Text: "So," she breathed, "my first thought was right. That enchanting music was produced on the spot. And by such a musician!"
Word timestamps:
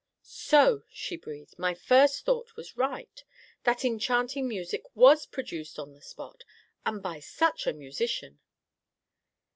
"So," 0.23 0.81
she 0.89 1.15
breathed, 1.15 1.59
"my 1.59 1.75
first 1.75 2.25
thought 2.25 2.55
was 2.55 2.75
right. 2.75 3.23
That 3.65 3.85
enchanting 3.85 4.47
music 4.47 4.83
was 4.95 5.27
produced 5.27 5.77
on 5.77 5.93
the 5.93 6.01
spot. 6.01 6.43
And 6.83 7.03
by 7.03 7.19
such 7.19 7.67
a 7.67 7.73
musician!" 7.73 8.39